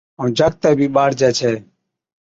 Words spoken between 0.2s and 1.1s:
جاکَتي بِي